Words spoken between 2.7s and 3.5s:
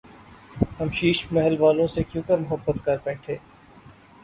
کر بیتھے